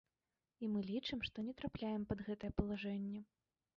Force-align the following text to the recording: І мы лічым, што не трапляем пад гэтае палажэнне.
І 0.63 0.69
мы 0.75 0.81
лічым, 0.91 1.21
што 1.29 1.37
не 1.49 1.53
трапляем 1.59 2.01
пад 2.13 2.27
гэтае 2.31 2.51
палажэнне. 2.63 3.21